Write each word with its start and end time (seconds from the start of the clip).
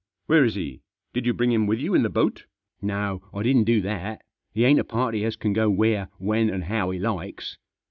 "Where 0.25 0.43
is 0.43 0.55
he? 0.55 0.81
Did 1.13 1.27
you 1.27 1.33
bring 1.35 1.51
him 1.51 1.67
with 1.67 1.77
you 1.77 1.93
in 1.93 2.01
the 2.01 2.09
boat?"" 2.09 2.45
No, 2.91 3.21
I 3.35 3.43
didn't 3.43 3.65
do 3.65 3.81
that. 3.81 4.23
He 4.51 4.65
ain't 4.65 4.79
a 4.79 4.83
party 4.83 5.23
as 5.23 5.35
can 5.35 5.53
go 5.53 5.69
where, 5.69 6.07
when, 6.17 6.49
and 6.49 6.63
how 6.63 6.89
he 6.89 6.97
likes. 6.97 7.59